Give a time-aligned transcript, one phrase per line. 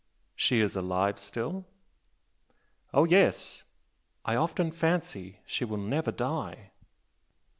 [0.35, 1.67] "She is alive still?"
[2.91, 3.65] "Oh, yes!
[4.25, 6.71] I often fancy she will never die!"